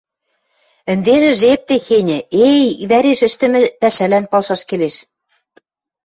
—Ӹнде 0.91 1.15
жеп 1.39 1.61
техеньӹ; 1.67 2.19
э, 2.45 2.47
иквӓреш 2.83 3.19
ӹштӹмӹ 3.27 3.61
пӓшӓлӓн 3.81 4.25
палшаш 4.31 4.61
келеш 4.69 4.95